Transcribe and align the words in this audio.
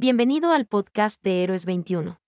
Bienvenido 0.00 0.52
al 0.52 0.64
podcast 0.66 1.20
de 1.24 1.42
Héroes 1.42 1.66
21. 1.66 2.20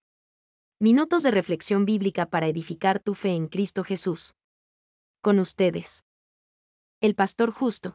Minutos 0.81 1.23
de 1.23 1.31
reflexión 1.31 1.85
bíblica 1.85 2.27
para 2.27 2.49
edificar 2.49 2.99
tu 2.99 3.15
fe 3.15 3.29
en 3.29 3.47
Cristo 3.47 3.85
Jesús. 3.85 4.35
Con 5.23 5.39
ustedes. 5.39 6.03
El 7.01 7.15
Pastor 7.15 7.53
Justo. 7.53 7.95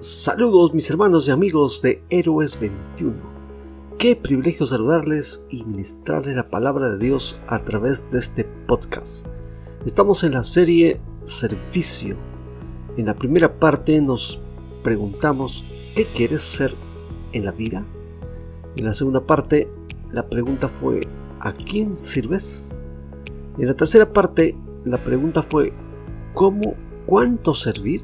Saludos 0.00 0.74
mis 0.74 0.90
hermanos 0.90 1.28
y 1.28 1.30
amigos 1.30 1.80
de 1.80 2.02
Héroes 2.10 2.58
21. 2.58 3.16
Qué 4.00 4.16
privilegio 4.16 4.66
saludarles 4.66 5.44
y 5.48 5.62
ministrarles 5.62 6.34
la 6.34 6.50
palabra 6.50 6.90
de 6.90 6.98
Dios 6.98 7.40
a 7.46 7.64
través 7.64 8.10
de 8.10 8.18
este 8.18 8.42
podcast. 8.66 9.28
Estamos 9.86 10.24
en 10.24 10.32
la 10.32 10.42
serie 10.42 11.00
Servicio. 11.22 12.18
En 12.96 13.06
la 13.06 13.14
primera 13.14 13.60
parte 13.60 14.00
nos 14.00 14.42
preguntamos, 14.82 15.64
¿qué 15.94 16.04
quieres 16.04 16.42
ser 16.42 16.74
en 17.32 17.44
la 17.44 17.52
vida? 17.52 17.84
En 18.76 18.84
la 18.84 18.94
segunda 18.94 19.26
parte, 19.26 19.68
la 20.12 20.28
pregunta 20.28 20.68
fue, 20.68 21.00
¿a 21.40 21.52
quién 21.52 21.98
sirves? 21.98 22.80
En 23.58 23.66
la 23.66 23.74
tercera 23.74 24.12
parte, 24.12 24.56
la 24.84 25.02
pregunta 25.02 25.42
fue, 25.42 25.72
¿cómo, 26.34 26.74
cuánto 27.06 27.54
servir? 27.54 28.02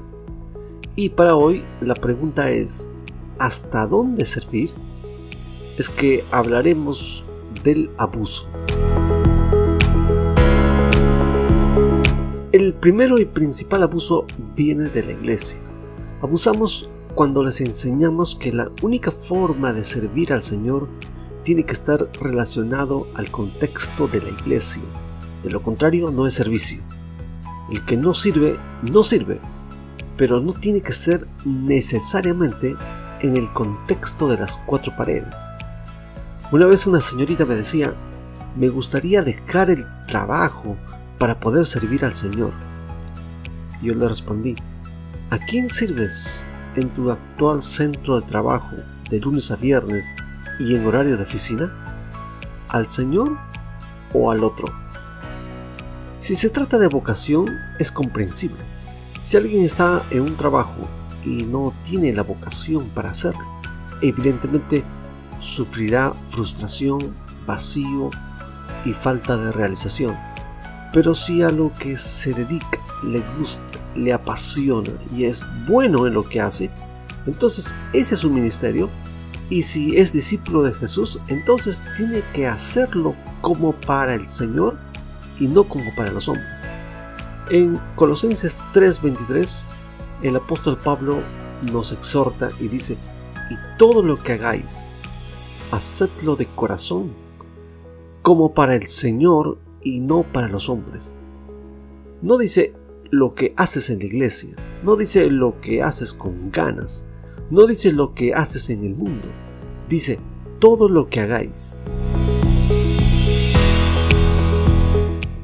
Y 0.94 1.10
para 1.10 1.36
hoy, 1.36 1.64
la 1.80 1.94
pregunta 1.94 2.50
es, 2.50 2.90
¿hasta 3.38 3.86
dónde 3.86 4.26
servir? 4.26 4.70
Es 5.78 5.90
que 5.90 6.24
hablaremos 6.30 7.24
del 7.62 7.90
abuso. 7.98 8.48
El 12.52 12.72
primero 12.74 13.18
y 13.18 13.26
principal 13.26 13.82
abuso 13.82 14.24
viene 14.54 14.88
de 14.88 15.04
la 15.04 15.12
iglesia. 15.12 15.65
Abusamos 16.22 16.88
cuando 17.14 17.42
les 17.42 17.60
enseñamos 17.60 18.34
que 18.36 18.52
la 18.52 18.70
única 18.82 19.10
forma 19.10 19.72
de 19.72 19.84
servir 19.84 20.32
al 20.32 20.42
Señor 20.42 20.88
tiene 21.42 21.64
que 21.64 21.74
estar 21.74 22.10
relacionado 22.20 23.06
al 23.14 23.30
contexto 23.30 24.08
de 24.08 24.22
la 24.22 24.30
iglesia. 24.30 24.82
De 25.42 25.50
lo 25.50 25.62
contrario, 25.62 26.10
no 26.10 26.26
es 26.26 26.34
servicio. 26.34 26.82
El 27.70 27.84
que 27.84 27.96
no 27.96 28.14
sirve, 28.14 28.58
no 28.90 29.02
sirve, 29.02 29.40
pero 30.16 30.40
no 30.40 30.54
tiene 30.54 30.80
que 30.80 30.92
ser 30.92 31.26
necesariamente 31.44 32.74
en 33.20 33.36
el 33.36 33.52
contexto 33.52 34.28
de 34.28 34.38
las 34.38 34.58
cuatro 34.58 34.94
paredes. 34.96 35.36
Una 36.50 36.66
vez 36.66 36.86
una 36.86 37.02
señorita 37.02 37.44
me 37.44 37.56
decía, 37.56 37.94
me 38.56 38.68
gustaría 38.68 39.22
dejar 39.22 39.68
el 39.68 39.84
trabajo 40.06 40.76
para 41.18 41.38
poder 41.38 41.66
servir 41.66 42.04
al 42.04 42.14
Señor. 42.14 42.52
Yo 43.82 43.94
le 43.94 44.08
respondí, 44.08 44.54
¿A 45.28 45.38
quién 45.38 45.68
sirves 45.68 46.46
en 46.76 46.88
tu 46.92 47.10
actual 47.10 47.60
centro 47.60 48.20
de 48.20 48.26
trabajo 48.28 48.76
de 49.10 49.18
lunes 49.18 49.50
a 49.50 49.56
viernes 49.56 50.14
y 50.60 50.76
en 50.76 50.86
horario 50.86 51.16
de 51.16 51.24
oficina? 51.24 51.72
¿Al 52.68 52.88
Señor 52.88 53.36
o 54.14 54.30
al 54.30 54.44
otro? 54.44 54.68
Si 56.18 56.36
se 56.36 56.48
trata 56.48 56.78
de 56.78 56.86
vocación, 56.86 57.58
es 57.80 57.90
comprensible. 57.90 58.60
Si 59.20 59.36
alguien 59.36 59.64
está 59.64 60.04
en 60.10 60.20
un 60.20 60.36
trabajo 60.36 60.88
y 61.24 61.42
no 61.42 61.74
tiene 61.82 62.14
la 62.14 62.22
vocación 62.22 62.88
para 62.90 63.10
hacerlo, 63.10 63.44
evidentemente 64.02 64.84
sufrirá 65.40 66.14
frustración, 66.30 67.16
vacío 67.44 68.10
y 68.84 68.92
falta 68.92 69.36
de 69.36 69.50
realización. 69.50 70.16
Pero 70.92 71.14
si 71.14 71.42
a 71.42 71.48
lo 71.48 71.72
que 71.80 71.98
se 71.98 72.32
dedica 72.32 72.78
le 73.02 73.24
gusta, 73.36 73.65
le 73.96 74.12
apasiona 74.12 74.90
y 75.14 75.24
es 75.24 75.44
bueno 75.66 76.06
en 76.06 76.14
lo 76.14 76.28
que 76.28 76.40
hace, 76.40 76.70
entonces 77.26 77.74
ese 77.92 78.14
es 78.14 78.20
su 78.20 78.30
ministerio. 78.30 78.88
Y 79.48 79.62
si 79.62 79.96
es 79.96 80.12
discípulo 80.12 80.62
de 80.64 80.74
Jesús, 80.74 81.20
entonces 81.28 81.80
tiene 81.96 82.22
que 82.32 82.48
hacerlo 82.48 83.14
como 83.42 83.72
para 83.72 84.14
el 84.14 84.26
Señor 84.26 84.76
y 85.38 85.46
no 85.46 85.64
como 85.64 85.94
para 85.94 86.10
los 86.10 86.28
hombres. 86.28 86.64
En 87.50 87.78
Colosenses 87.94 88.58
3:23, 88.72 89.64
el 90.22 90.36
apóstol 90.36 90.78
Pablo 90.78 91.22
nos 91.72 91.92
exhorta 91.92 92.50
y 92.58 92.66
dice, 92.66 92.98
y 93.50 93.78
todo 93.78 94.02
lo 94.02 94.20
que 94.20 94.32
hagáis, 94.32 95.02
hacedlo 95.70 96.34
de 96.34 96.46
corazón, 96.46 97.12
como 98.22 98.52
para 98.52 98.74
el 98.74 98.88
Señor 98.88 99.58
y 99.82 100.00
no 100.00 100.24
para 100.24 100.48
los 100.48 100.68
hombres. 100.68 101.14
No 102.20 102.38
dice, 102.38 102.74
lo 103.16 103.34
que 103.34 103.54
haces 103.56 103.88
en 103.88 104.00
la 104.00 104.04
iglesia, 104.04 104.54
no 104.82 104.94
dice 104.96 105.30
lo 105.30 105.60
que 105.60 105.82
haces 105.82 106.12
con 106.12 106.50
ganas, 106.50 107.08
no 107.50 107.66
dice 107.66 107.92
lo 107.92 108.12
que 108.12 108.34
haces 108.34 108.68
en 108.68 108.84
el 108.84 108.94
mundo, 108.94 109.28
dice 109.88 110.18
todo 110.58 110.88
lo 110.88 111.08
que 111.08 111.20
hagáis. 111.20 111.84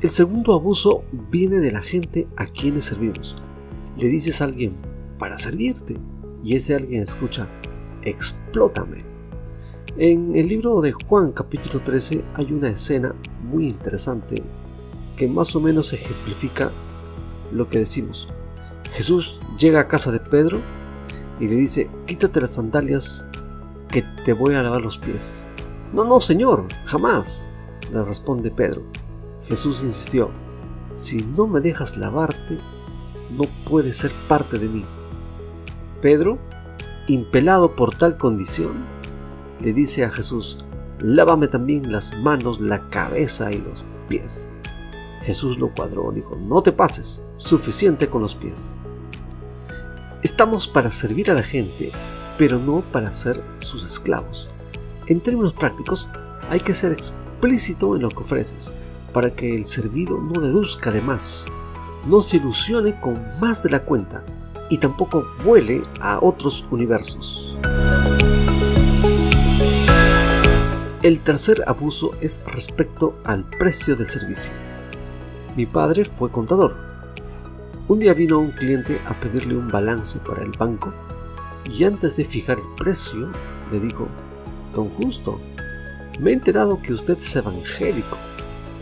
El 0.03 0.11
segundo 0.11 0.53
abuso 0.53 1.05
viene 1.31 1.61
de 1.61 1.73
la 1.73 1.81
gente 1.81 2.29
a 2.37 2.45
quienes 2.47 2.87
servimos. 2.87 3.37
Le 3.97 4.09
dices 4.09 4.41
a 4.41 4.45
alguien 4.45 4.77
para 5.19 5.39
servirte 5.39 5.97
y 6.45 6.57
ese 6.57 6.75
alguien 6.75 7.03
escucha, 7.03 7.49
explótame. 8.03 9.05
En 9.97 10.35
el 10.35 10.49
libro 10.49 10.81
de 10.81 10.93
Juan 10.93 11.33
capítulo 11.33 11.83
13 11.83 12.25
hay 12.35 12.53
una 12.53 12.69
escena 12.69 13.15
muy 13.43 13.69
interesante 13.69 14.43
que 15.17 15.29
más 15.29 15.55
o 15.57 15.61
menos 15.61 15.93
ejemplifica 15.93 16.71
lo 17.53 17.69
que 17.69 17.79
decimos. 17.79 18.29
Jesús 18.93 19.41
llega 19.59 19.81
a 19.81 19.89
casa 19.89 20.11
de 20.11 20.21
Pedro 20.21 20.61
y 21.41 21.49
le 21.49 21.57
dice, 21.57 21.91
quítate 22.07 22.41
las 22.41 22.53
sandalias 22.53 23.27
que 23.89 24.03
te 24.25 24.33
voy 24.33 24.55
a 24.55 24.63
lavar 24.63 24.81
los 24.81 24.99
pies. 24.99 25.51
No, 25.93 26.05
no, 26.05 26.21
Señor, 26.21 26.67
jamás, 26.85 27.51
le 27.93 28.03
responde 28.05 28.51
Pedro. 28.51 28.83
Jesús 29.47 29.83
insistió, 29.83 30.31
si 30.95 31.23
no 31.23 31.47
me 31.47 31.61
dejas 31.61 31.97
lavarte, 31.97 32.59
no 33.31 33.45
puedes 33.69 33.99
ser 33.99 34.13
parte 34.29 34.59
de 34.59 34.69
mí. 34.69 34.85
Pedro, 36.01 36.39
impelado 37.09 37.75
por 37.77 37.95
tal 37.95 38.17
condición, 38.19 38.85
le 39.61 39.73
dice 39.73 40.05
a 40.05 40.11
Jesús, 40.11 40.59
lávame 40.99 41.49
también 41.49 41.91
las 41.91 42.17
manos, 42.19 42.61
la 42.61 42.89
cabeza 42.91 43.53
y 43.53 43.59
los 43.59 43.85
pies. 44.09 44.52
Jesús 45.23 45.59
lo 45.59 45.73
cuadró, 45.73 46.11
dijo, 46.13 46.37
no 46.47 46.63
te 46.63 46.73
pases, 46.73 47.25
suficiente 47.37 48.09
con 48.09 48.23
los 48.23 48.35
pies. 48.35 48.81
Estamos 50.23 50.69
para 50.69 50.91
servir 50.91 51.31
a 51.31 51.35
la 51.35 51.43
gente, 51.43 51.91
pero 52.39 52.59
no 52.59 52.83
para 52.93 53.13
ser 53.13 53.43
sus 53.59 53.85
esclavos. 53.85 54.49
En 55.07 55.21
términos 55.21 55.53
prácticos, 55.53 56.09
hay 56.51 56.61
que 56.61 56.75
ser 56.75 56.93
explícito 56.93 57.97
en 57.97 58.03
lo 58.03 58.09
que 58.09 58.23
ofreces, 58.23 58.75
para 59.13 59.31
que 59.35 59.55
el 59.55 59.65
servido 59.65 60.19
no 60.19 60.41
deduzca 60.41 60.91
de 60.91 61.03
más, 61.03 61.47
no 62.07 62.23
se 62.23 62.39
ilusione 62.39 62.99
con 63.01 63.21
más 63.41 63.63
de 63.63 63.71
la 63.71 63.85
cuenta 63.85 64.25
y 64.71 64.79
tampoco 64.79 65.25
vuele 65.45 65.83
a 66.01 66.19
otros 66.21 66.67
universos. 66.71 67.57
El 71.03 71.21
tercer 71.21 71.65
abuso 71.67 72.13
es 72.21 72.43
respecto 72.47 73.19
al 73.25 73.45
precio 73.45 73.97
del 73.97 74.09
servicio. 74.09 74.53
Mi 75.55 75.67
padre 75.67 76.07
fue 76.07 76.31
contador. 76.31 76.75
Un 77.87 77.99
día 77.99 78.15
vino 78.15 78.39
un 78.39 78.53
cliente 78.53 79.01
a 79.07 79.13
pedirle 79.13 79.55
un 79.55 79.69
balance 79.69 80.19
para 80.21 80.43
el 80.43 80.51
banco 80.53 80.93
y 81.69 81.85
antes 81.85 82.17
de 82.17 82.25
fijar 82.25 82.59
el 82.59 82.75
precio 82.77 83.31
le 83.71 83.79
dijo, 83.79 84.09
Don 84.75 84.89
Justo, 84.89 85.39
me 86.19 86.31
he 86.31 86.35
enterado 86.35 86.81
que 86.81 86.95
usted 86.95 87.19
es 87.19 87.37
evangélico 87.37 88.17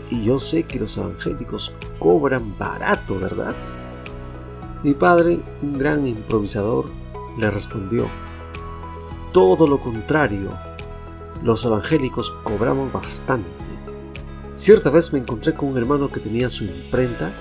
y 0.09 0.23
yo 0.23 0.39
sé 0.39 0.63
que 0.63 0.79
los 0.79 0.97
evangélicos 0.97 1.73
cobran 1.99 2.57
barato, 2.57 3.19
¿verdad? 3.19 3.55
Mi 4.83 4.93
padre, 4.93 5.39
un 5.61 5.77
gran 5.77 6.07
improvisador, 6.07 6.85
le 7.37 7.51
respondió, 7.51 8.07
todo 9.33 9.67
lo 9.67 9.77
contrario, 9.79 10.51
los 11.43 11.65
evangélicos 11.65 12.31
cobramos 12.43 12.91
bastante. 12.93 13.70
Cierta 14.53 14.89
vez 14.89 15.13
me 15.13 15.19
encontré 15.19 15.53
con 15.53 15.69
un 15.69 15.77
hermano 15.77 16.09
que 16.09 16.19
tenía 16.19 16.49
su 16.49 16.65
imprenta 16.65 17.31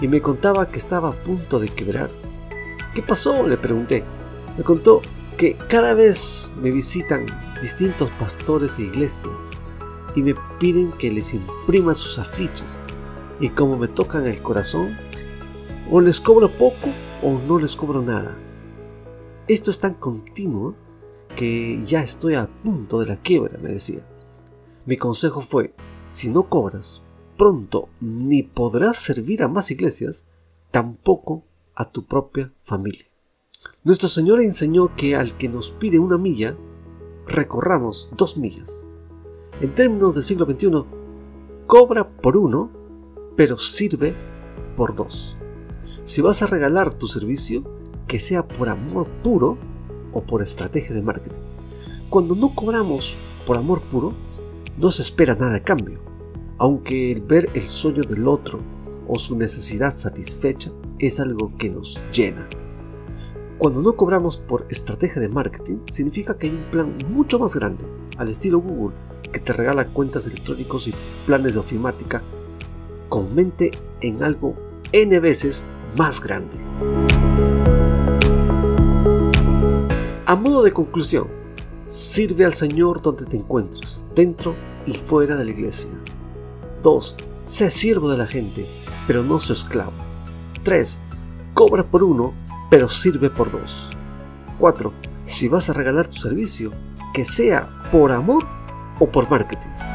y 0.00 0.08
me 0.08 0.20
contaba 0.20 0.68
que 0.68 0.78
estaba 0.78 1.10
a 1.10 1.12
punto 1.12 1.60
de 1.60 1.68
quebrar. 1.68 2.10
¿Qué 2.94 3.02
pasó? 3.02 3.46
le 3.46 3.56
pregunté. 3.56 4.02
Me 4.58 4.64
contó 4.64 5.00
que 5.36 5.54
cada 5.54 5.94
vez 5.94 6.50
me 6.60 6.72
visitan 6.72 7.26
distintos 7.60 8.10
pastores 8.18 8.78
e 8.78 8.82
iglesias 8.82 9.50
y 10.16 10.22
me 10.22 10.34
piden 10.58 10.90
que 10.92 11.12
les 11.12 11.32
imprima 11.32 11.94
sus 11.94 12.18
afiches 12.18 12.80
y 13.38 13.48
como 13.48 13.78
me 13.78 13.88
tocan 13.88 14.26
el 14.26 14.42
corazón, 14.42 14.96
o 15.90 16.00
les 16.00 16.20
cobro 16.20 16.48
poco 16.48 16.88
o 17.22 17.40
no 17.46 17.58
les 17.58 17.76
cobro 17.76 18.02
nada. 18.02 18.36
Esto 19.48 19.70
es 19.70 19.78
tan 19.78 19.94
continuo 19.94 20.74
que 21.34 21.82
ya 21.84 22.02
estoy 22.02 22.34
a 22.34 22.46
punto 22.46 23.00
de 23.00 23.06
la 23.06 23.16
quiebra, 23.16 23.58
me 23.60 23.70
decía. 23.70 24.06
Mi 24.86 24.96
consejo 24.96 25.40
fue, 25.40 25.74
si 26.04 26.28
no 26.28 26.48
cobras, 26.48 27.02
pronto 27.36 27.88
ni 28.00 28.42
podrás 28.42 28.96
servir 28.96 29.42
a 29.42 29.48
más 29.48 29.70
iglesias, 29.70 30.28
tampoco 30.70 31.44
a 31.74 31.84
tu 31.90 32.04
propia 32.04 32.52
familia. 32.62 33.06
Nuestro 33.84 34.08
Señor 34.08 34.40
enseñó 34.40 34.94
que 34.96 35.16
al 35.16 35.36
que 35.36 35.48
nos 35.48 35.70
pide 35.70 35.98
una 35.98 36.18
milla, 36.18 36.56
recorramos 37.26 38.10
dos 38.16 38.36
millas. 38.36 38.88
En 39.60 39.74
términos 39.74 40.14
del 40.14 40.24
siglo 40.24 40.46
XXI, 40.46 40.84
cobra 41.66 42.08
por 42.08 42.36
uno, 42.36 42.70
pero 43.36 43.58
sirve 43.58 44.14
por 44.76 44.94
dos. 44.94 45.36
Si 46.04 46.20
vas 46.20 46.42
a 46.42 46.46
regalar 46.46 46.94
tu 46.94 47.06
servicio, 47.06 47.64
que 48.06 48.20
sea 48.20 48.46
por 48.46 48.68
amor 48.68 49.08
puro 49.22 49.56
o 50.12 50.22
por 50.22 50.42
estrategia 50.42 50.94
de 50.94 51.02
marketing. 51.02 51.38
Cuando 52.10 52.34
no 52.34 52.54
cobramos 52.54 53.16
por 53.46 53.56
amor 53.56 53.80
puro, 53.82 54.12
no 54.76 54.90
se 54.90 55.02
espera 55.02 55.34
nada 55.34 55.56
a 55.56 55.62
cambio, 55.62 56.00
aunque 56.58 57.12
el 57.12 57.20
ver 57.20 57.50
el 57.54 57.64
sueño 57.64 58.02
del 58.02 58.26
otro 58.26 58.60
o 59.06 59.18
su 59.18 59.36
necesidad 59.36 59.92
satisfecha 59.92 60.70
es 60.98 61.20
algo 61.20 61.52
que 61.58 61.70
nos 61.70 62.04
llena. 62.12 62.48
Cuando 63.58 63.82
no 63.82 63.94
cobramos 63.94 64.36
por 64.36 64.66
estrategia 64.70 65.20
de 65.20 65.28
marketing, 65.28 65.78
significa 65.86 66.36
que 66.36 66.48
hay 66.48 66.54
un 66.54 66.70
plan 66.70 66.96
mucho 67.08 67.38
más 67.38 67.54
grande, 67.54 67.84
al 68.16 68.28
estilo 68.28 68.60
Google, 68.60 68.96
que 69.32 69.40
te 69.40 69.52
regala 69.52 69.88
cuentas 69.88 70.26
electrónicos 70.26 70.88
y 70.88 70.94
planes 71.26 71.54
de 71.54 71.60
ofimática 71.60 72.22
con 73.08 73.34
mente 73.34 73.70
en 74.00 74.22
algo 74.22 74.56
n 74.90 75.20
veces 75.20 75.64
más 75.96 76.22
grande. 76.22 76.56
A 80.26 80.34
modo 80.34 80.62
de 80.62 80.72
conclusión, 80.72 81.41
sirve 81.92 82.46
al 82.46 82.54
Señor 82.54 83.02
donde 83.02 83.26
te 83.26 83.36
encuentres, 83.36 84.06
dentro 84.14 84.56
y 84.86 84.94
fuera 84.94 85.36
de 85.36 85.44
la 85.44 85.50
iglesia. 85.50 85.90
2. 86.82 87.16
Sé 87.44 87.70
siervo 87.70 88.10
de 88.10 88.16
la 88.16 88.26
gente, 88.26 88.66
pero 89.06 89.22
no 89.22 89.38
su 89.38 89.52
esclavo. 89.52 89.92
3. 90.62 91.00
Cobra 91.52 91.84
por 91.84 92.02
uno, 92.02 92.32
pero 92.70 92.88
sirve 92.88 93.28
por 93.28 93.50
dos. 93.50 93.90
4. 94.58 94.90
Si 95.24 95.48
vas 95.48 95.68
a 95.68 95.74
regalar 95.74 96.08
tu 96.08 96.16
servicio, 96.16 96.72
que 97.12 97.26
sea 97.26 97.68
por 97.92 98.10
amor 98.10 98.46
o 98.98 99.10
por 99.10 99.28
marketing. 99.28 99.91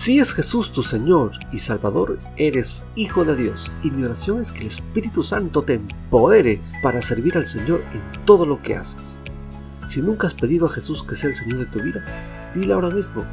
Si 0.00 0.18
es 0.18 0.32
Jesús 0.32 0.72
tu 0.72 0.82
Señor 0.82 1.32
y 1.52 1.58
Salvador, 1.58 2.18
eres 2.38 2.86
hijo 2.94 3.22
de 3.26 3.36
Dios 3.36 3.70
y 3.82 3.90
mi 3.90 4.02
oración 4.02 4.40
es 4.40 4.50
que 4.50 4.60
el 4.60 4.68
Espíritu 4.68 5.22
Santo 5.22 5.60
te 5.60 5.74
empodere 5.74 6.58
para 6.82 7.02
servir 7.02 7.36
al 7.36 7.44
Señor 7.44 7.84
en 7.92 8.00
todo 8.24 8.46
lo 8.46 8.62
que 8.62 8.74
haces. 8.74 9.18
Si 9.86 10.00
nunca 10.00 10.26
has 10.26 10.32
pedido 10.32 10.64
a 10.64 10.70
Jesús 10.70 11.02
que 11.02 11.16
sea 11.16 11.28
el 11.28 11.36
Señor 11.36 11.58
de 11.58 11.66
tu 11.66 11.82
vida, 11.82 12.50
dile 12.54 12.72
ahora 12.72 12.88
mismo, 12.88 13.26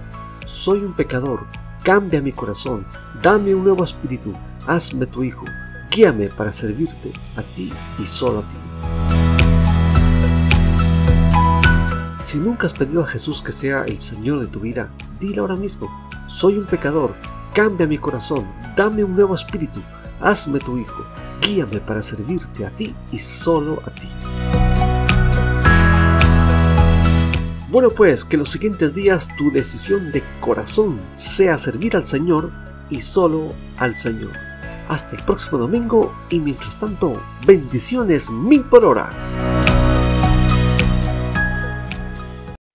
soy 0.46 0.80
un 0.80 0.94
pecador, 0.94 1.46
cambia 1.84 2.22
mi 2.22 2.34
corazón, 2.34 2.86
dame 3.24 3.56
un 3.56 3.64
nuevo 3.64 3.86
espíritu, 3.86 4.34
hazme 4.68 5.06
tu 5.06 5.24
hijo, 5.24 5.46
guíame 5.90 6.28
para 6.28 6.52
servirte 6.52 7.14
a 7.38 7.44
ti 7.44 7.72
y 7.98 8.06
solo 8.06 8.40
a 8.40 8.42
ti. 8.42 8.58
Si 12.26 12.38
nunca 12.40 12.68
has 12.68 12.74
pedido 12.74 13.04
a 13.04 13.08
Jesús 13.08 13.42
que 13.42 13.54
sea 13.54 13.86
el 13.86 14.02
Señor 14.02 14.42
de 14.42 14.48
tu 14.48 14.60
vida, 14.60 14.92
dile 15.22 15.40
ahora 15.40 15.56
mismo, 15.56 16.07
soy 16.28 16.58
un 16.58 16.66
pecador, 16.66 17.16
cambia 17.54 17.88
mi 17.88 17.98
corazón, 17.98 18.46
dame 18.76 19.04
un 19.04 19.16
nuevo 19.16 19.34
espíritu, 19.34 19.82
hazme 20.22 20.60
tu 20.60 20.78
hijo, 20.78 21.06
guíame 21.42 21.80
para 21.80 22.02
servirte 22.02 22.66
a 22.66 22.70
ti 22.70 22.94
y 23.12 23.20
solo 23.20 23.82
a 23.86 23.90
ti. 23.90 24.08
Bueno 27.70 27.90
pues, 27.92 28.24
que 28.24 28.38
los 28.38 28.50
siguientes 28.50 28.94
días 28.94 29.30
tu 29.38 29.52
decisión 29.52 30.12
de 30.12 30.24
corazón 30.40 31.00
sea 31.10 31.58
servir 31.58 31.96
al 31.96 32.06
Señor 32.06 32.52
y 32.90 33.02
solo 33.02 33.54
al 33.78 33.96
Señor. 33.96 34.32
Hasta 34.88 35.16
el 35.18 35.24
próximo 35.24 35.58
domingo 35.58 36.14
y 36.30 36.40
mientras 36.40 36.80
tanto, 36.80 37.22
bendiciones 37.46 38.30
mil 38.30 38.64
por 38.64 38.86
hora. 38.86 39.12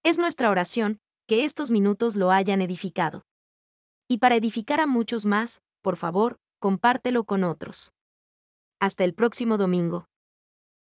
Es 0.05 0.19
nuestra 0.19 0.51
oración 0.51 0.99
que 1.27 1.45
estos 1.45 1.71
minutos 1.71 2.17
lo 2.17 2.31
hayan 2.31 2.61
edificado. 2.61 3.25
Y 4.13 4.19
para 4.19 4.37
edificar 4.37 4.79
a 4.79 4.87
muchos 4.87 5.25
más, 5.25 5.63
por 5.81 5.97
favor, 5.97 6.37
compártelo 6.59 7.25
con 7.25 7.45
otros. 7.45 7.95
Hasta 8.79 9.05
el 9.05 9.15
próximo 9.15 9.57
domingo. 9.57 10.05